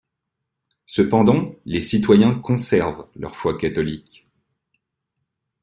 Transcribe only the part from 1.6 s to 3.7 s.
les citoyens conservent leur foi